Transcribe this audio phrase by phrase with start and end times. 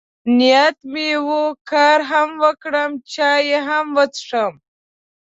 [0.37, 1.29] نیت مې و،
[1.69, 4.53] کار هم وکړم، چای هم وڅښم.